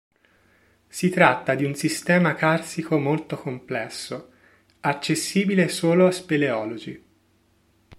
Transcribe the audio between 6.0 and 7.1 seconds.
a speleologi.